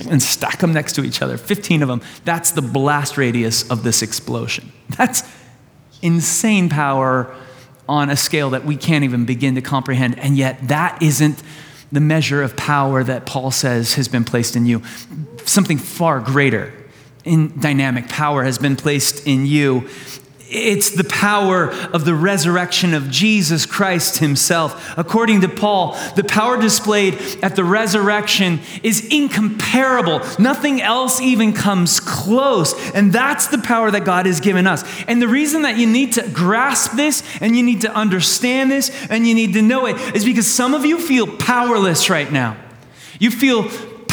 [0.08, 3.82] and stack them next to each other, 15 of them, that's the blast radius of
[3.82, 4.70] this explosion.
[4.96, 5.24] That's
[6.02, 7.34] insane power
[7.88, 10.20] on a scale that we can't even begin to comprehend.
[10.20, 11.42] And yet, that isn't
[11.90, 14.82] the measure of power that Paul says has been placed in you.
[15.46, 16.72] Something far greater
[17.28, 19.88] in dynamic power has been placed in you.
[20.50, 24.94] It's the power of the resurrection of Jesus Christ Himself.
[24.96, 30.22] According to Paul, the power displayed at the resurrection is incomparable.
[30.38, 32.74] Nothing else even comes close.
[32.94, 34.84] And that's the power that God has given us.
[35.06, 38.90] And the reason that you need to grasp this and you need to understand this
[39.10, 42.56] and you need to know it is because some of you feel powerless right now.
[43.20, 43.68] You feel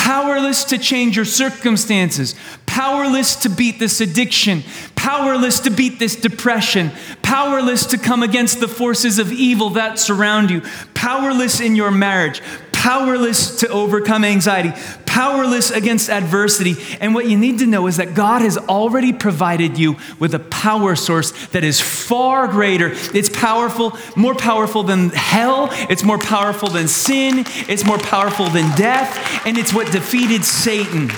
[0.06, 2.36] powerless to change your circumstances,
[2.76, 4.62] powerless to beat this addiction,
[4.96, 10.52] powerless to beat this depression, powerless to come against the forces of evil that surround
[10.52, 10.62] you,
[10.94, 12.42] powerless in your marriage,
[12.74, 14.74] powerless to overcome anxiety,
[15.06, 16.76] powerless against adversity.
[17.00, 20.40] And what you need to know is that God has already provided you with a
[20.40, 22.92] power source that is far greater.
[23.14, 28.76] It's powerful, more powerful than hell, it's more powerful than sin, it's more powerful than
[28.76, 31.10] death, and it's what defeated Satan.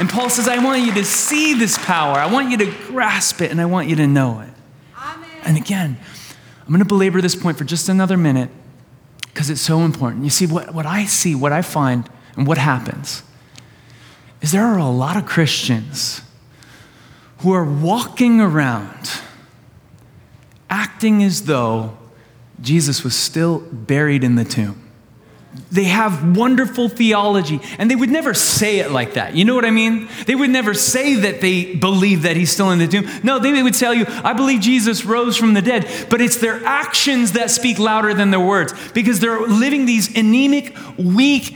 [0.00, 3.40] And Paul says, I want you to see this power, I want you to grasp
[3.40, 4.52] it, and I want you to know it.
[4.96, 5.28] Amen.
[5.44, 5.98] And again,
[6.60, 8.50] I'm going to belabor this point for just another minute
[9.22, 10.24] because it's so important.
[10.24, 13.22] You see, what, what I see, what I find, and what happens
[14.40, 16.22] is there are a lot of Christians
[17.38, 19.20] who are walking around
[20.70, 21.96] acting as though
[22.60, 24.87] Jesus was still buried in the tomb.
[25.70, 29.34] They have wonderful theology, and they would never say it like that.
[29.34, 30.08] You know what I mean?
[30.26, 33.06] They would never say that they believe that he's still in the tomb.
[33.22, 35.86] No, they would tell you, I believe Jesus rose from the dead.
[36.08, 40.74] But it's their actions that speak louder than their words because they're living these anemic,
[40.96, 41.54] weak,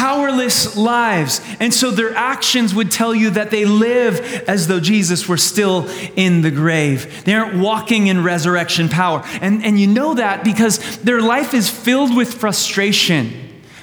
[0.00, 1.42] powerless lives.
[1.60, 5.86] And so their actions would tell you that they live as though Jesus were still
[6.16, 7.22] in the grave.
[7.24, 9.22] They aren't walking in resurrection power.
[9.42, 13.30] And, and you know that because their life is filled with frustration.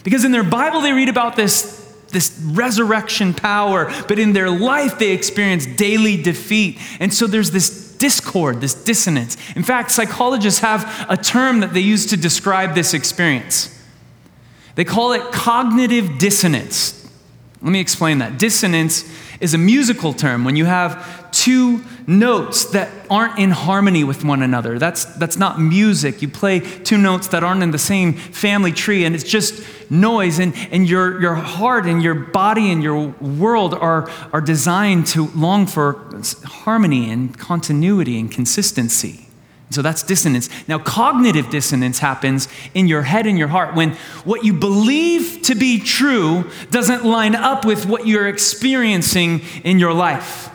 [0.03, 1.77] Because in their Bible, they read about this
[2.10, 6.80] this resurrection power, but in their life they experience daily defeat.
[7.01, 9.36] And so there's this discord, this dissonance.
[9.58, 13.77] In fact, psychologists have a term that they use to describe this experience.
[14.78, 16.94] They call it cognitive dissonance.
[17.63, 18.38] Let me explain that.
[18.38, 24.24] Dissonance is a musical term when you have two notes that aren't in harmony with
[24.24, 24.78] one another.
[24.78, 26.22] That's, that's not music.
[26.22, 30.38] You play two notes that aren't in the same family tree, and it's just noise.
[30.38, 35.26] And, and your, your heart and your body and your world are, are designed to
[35.36, 39.26] long for harmony and continuity and consistency.
[39.70, 40.49] So that's dissonance.
[40.68, 43.91] Now, cognitive dissonance happens in your head and your heart when
[44.24, 49.93] what you believe to be true doesn't line up with what you're experiencing in your
[49.93, 50.49] life.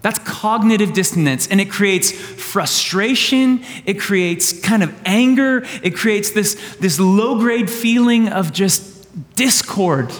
[0.00, 6.54] That's cognitive dissonance, and it creates frustration, it creates kind of anger, it creates this,
[6.76, 10.12] this low grade feeling of just discord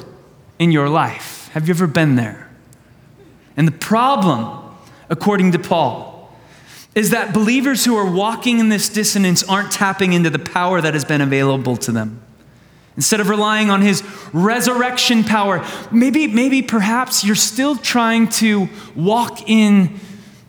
[0.58, 1.50] in your life.
[1.52, 2.50] Have you ever been there?
[3.56, 4.74] And the problem,
[5.08, 6.15] according to Paul,
[6.96, 10.94] is that believers who are walking in this dissonance aren't tapping into the power that
[10.94, 12.22] has been available to them.
[12.96, 19.46] Instead of relying on his resurrection power, maybe, maybe perhaps you're still trying to walk
[19.46, 20.00] in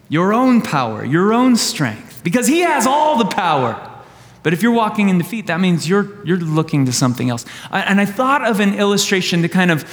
[0.07, 3.83] your own power, your own strength, because he has all the power.
[4.41, 7.45] But if you're walking in defeat, that means you're, you're looking to something else.
[7.69, 9.83] And I thought of an illustration to kind of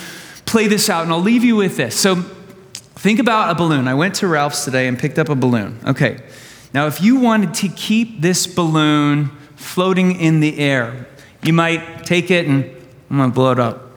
[0.47, 1.99] play this out, and I'll leave you with this.
[1.99, 3.89] So think about a balloon.
[3.89, 5.81] I went to Ralph's today and picked up a balloon.
[5.85, 6.23] Okay.
[6.75, 11.07] Now, if you wanted to keep this balloon floating in the air,
[11.41, 12.65] you might take it and
[13.09, 13.93] I'm gonna blow it up.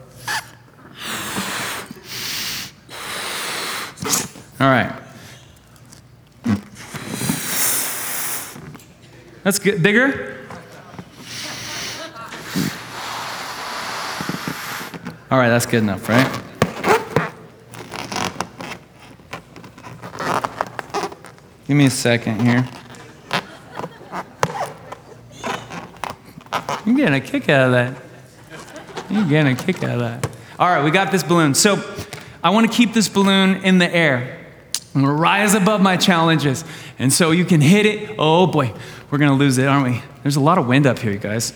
[4.60, 4.94] All right.
[9.44, 9.82] That's good.
[9.82, 10.38] Bigger?
[15.32, 16.47] All right, that's good enough, right?
[21.68, 22.66] Give me a second here.
[26.86, 28.02] You're getting a kick out of that.
[29.10, 30.30] You're getting a kick out of that.
[30.58, 31.54] All right, we got this balloon.
[31.54, 31.84] So
[32.42, 34.46] I want to keep this balloon in the air.
[34.96, 36.64] I'm going to rise above my challenges.
[37.00, 38.16] And so you can hit it.
[38.18, 38.72] Oh boy,
[39.12, 40.02] we're going to lose it, aren't we?
[40.24, 41.52] There's a lot of wind up here, you guys.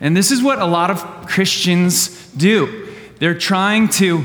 [0.00, 2.88] And this is what a lot of Christians do.
[3.20, 4.24] They're trying to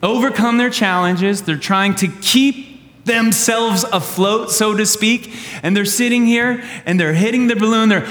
[0.00, 2.75] overcome their challenges, they're trying to keep
[3.06, 5.34] themselves afloat, so to speak.
[5.62, 8.06] And they're sitting here and they're hitting the balloon, they're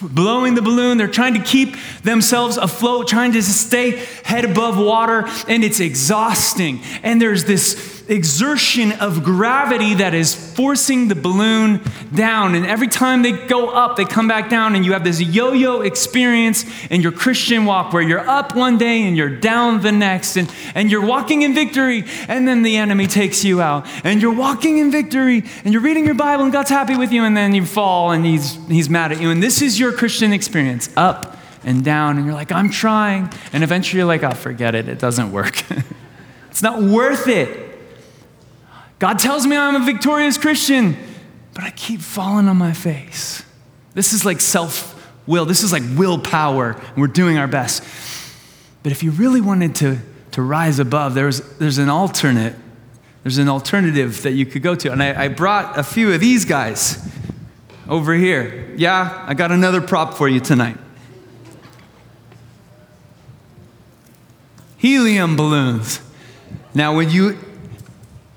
[0.00, 5.24] blowing the balloon, they're trying to keep themselves afloat, trying to stay head above water,
[5.48, 6.80] and it's exhausting.
[7.02, 11.80] And there's this exertion of gravity that is forcing the balloon
[12.14, 12.54] down.
[12.54, 15.52] And every time they go up, they come back down, and you have this yo
[15.52, 19.92] yo experience in your Christian walk where you're up one day and you're down the
[19.92, 23.86] next, and, and you're walking in victory, and then the enemy takes you out.
[24.04, 27.24] And you're walking in victory, and you're reading your Bible, and God's happy with you,
[27.24, 29.30] and then you fall, and he's, he's mad at you.
[29.30, 33.30] And this is your Christian experience up and down, and you're like, I'm trying.
[33.52, 34.88] And eventually you're like, oh, forget it.
[34.88, 35.62] It doesn't work.
[36.50, 37.63] it's not worth it.
[38.98, 40.96] God tells me I'm a victorious Christian,
[41.52, 43.44] but I keep falling on my face.
[43.94, 44.92] This is like self
[45.26, 47.82] will, this is like willpower, and we're doing our best.
[48.82, 49.98] But if you really wanted to,
[50.32, 52.54] to rise above, there's, there's an alternate,
[53.22, 54.92] there's an alternative that you could go to.
[54.92, 57.10] And I, I brought a few of these guys
[57.88, 58.74] over here.
[58.76, 60.76] Yeah, I got another prop for you tonight.
[64.76, 66.00] Helium balloons.
[66.74, 67.38] Now, when you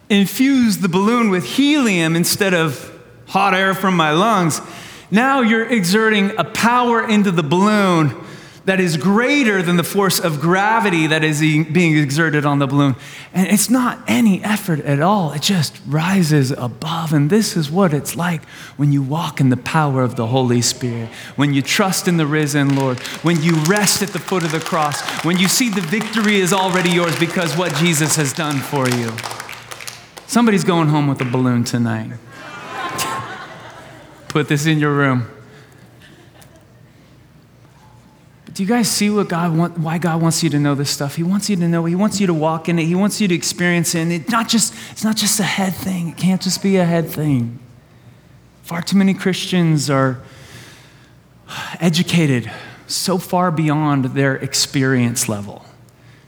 [0.09, 2.93] infuse the balloon with helium instead of
[3.27, 4.61] hot air from my lungs,
[5.11, 8.15] now you're exerting a power into the balloon
[8.67, 12.97] that is greater than the force of gravity that is being exerted on the balloon.
[13.33, 17.13] And it's not any effort at all, it just rises above.
[17.13, 18.43] And this is what it's like
[18.75, 22.27] when you walk in the power of the Holy Spirit, when you trust in the
[22.27, 25.79] risen Lord, when you rest at the foot of the cross, when you see the
[25.79, 29.13] victory is already yours because what Jesus has done for you.
[30.27, 32.11] Somebody's going home with a balloon tonight.
[34.27, 35.25] Put this in your room.
[38.43, 40.89] But do you guys see what God want, why God wants you to know this
[40.89, 41.15] stuff?
[41.15, 41.85] He wants you to know.
[41.85, 42.83] He wants you to walk in it.
[42.83, 44.01] He wants you to experience it.
[44.01, 46.09] And not just, it's not just a head thing.
[46.09, 47.59] It can't just be a head thing.
[48.63, 50.19] Far too many Christians are
[51.79, 52.51] educated
[52.85, 55.65] so far beyond their experience level.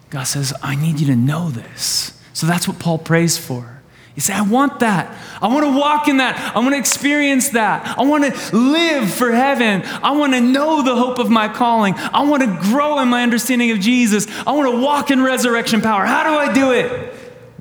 [0.09, 2.17] God says, I need you to know this.
[2.31, 3.78] So that's what Paul prays for.
[4.19, 5.17] You say, I want that.
[5.41, 6.53] I want to walk in that.
[6.53, 7.97] I want to experience that.
[7.97, 9.81] I want to live for heaven.
[9.85, 11.93] I want to know the hope of my calling.
[11.95, 14.27] I want to grow in my understanding of Jesus.
[14.45, 16.03] I want to walk in resurrection power.
[16.03, 17.13] How do I do it?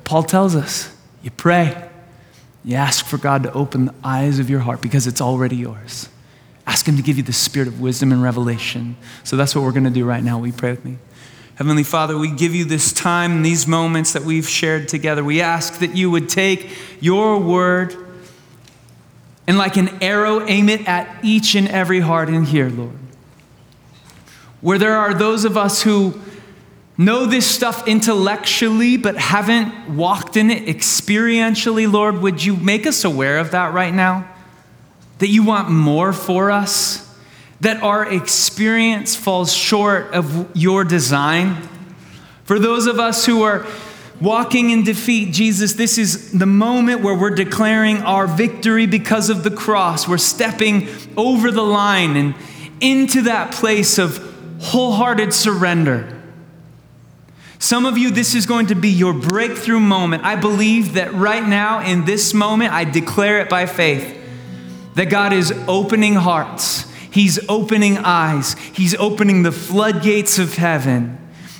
[0.02, 0.92] Paul tells us
[1.22, 1.88] you pray,
[2.64, 6.09] you ask for God to open the eyes of your heart because it's already yours.
[6.66, 8.96] Ask Him to give you the spirit of wisdom and revelation.
[9.22, 10.40] So that's what we're going to do right now.
[10.40, 10.98] We pray with me?
[11.59, 15.22] Heavenly Father, we give you this time and these moments that we've shared together.
[15.22, 17.96] We ask that you would take your word
[19.46, 22.96] and, like an arrow, aim it at each and every heart in here, Lord.
[24.61, 26.20] Where there are those of us who
[26.96, 33.04] know this stuff intellectually but haven't walked in it experientially, Lord, would you make us
[33.04, 34.28] aware of that right now?
[35.18, 37.07] that you want more for us,
[37.61, 41.68] that our experience falls short of your design.
[42.44, 43.66] For those of us who are
[44.20, 49.44] walking in defeat, Jesus, this is the moment where we're declaring our victory because of
[49.44, 50.09] the cross.
[50.09, 52.34] We're stepping over the line and
[52.80, 54.18] into that place of
[54.61, 56.14] wholehearted surrender.
[57.61, 60.24] Some of you, this is going to be your breakthrough moment.
[60.24, 64.16] I believe that right now, in this moment, I declare it by faith
[64.94, 71.18] that God is opening hearts, He's opening eyes, He's opening the floodgates of heaven.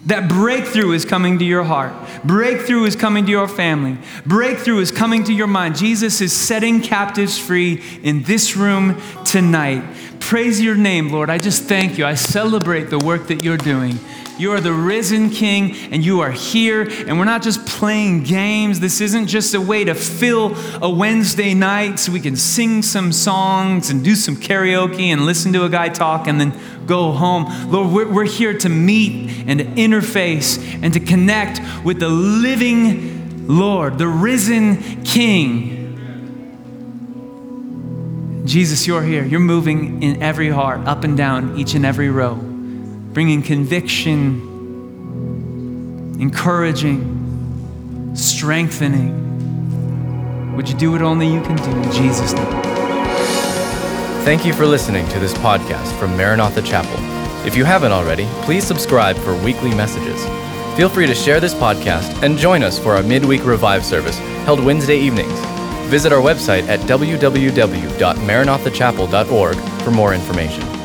[0.09, 1.93] That breakthrough is coming to your heart.
[2.25, 3.99] Breakthrough is coming to your family.
[4.25, 5.77] Breakthrough is coming to your mind.
[5.77, 9.85] Jesus is setting captives free in this room tonight.
[10.19, 11.29] Praise your name, Lord.
[11.29, 12.07] I just thank you.
[12.07, 13.99] I celebrate the work that you're doing.
[14.39, 16.89] You are the risen King, and you are here.
[16.89, 18.81] And we're not just playing games.
[18.81, 23.13] This isn't just a way to fill a Wednesday night so we can sing some
[23.13, 26.53] songs and do some karaoke and listen to a guy talk and then
[26.89, 27.71] go home.
[27.71, 33.47] Lord, we're, we're here to meet and to interface and to connect with the living
[33.47, 35.77] Lord, the risen King.
[38.45, 39.25] Jesus, you're here.
[39.25, 42.49] You're moving in every heart, up and down each and every row
[43.19, 44.39] bringing conviction,
[46.21, 50.55] encouraging, strengthening.
[50.55, 52.78] Would you do what only you can do in Jesus' name?
[54.29, 56.99] Thank you for listening to this podcast from Maranatha Chapel.
[57.47, 60.23] If you haven't already, please subscribe for weekly messages.
[60.77, 64.63] Feel free to share this podcast and join us for our midweek revive service held
[64.63, 65.33] Wednesday evenings.
[65.89, 70.78] Visit our website at www.maranathachapel.org for more information.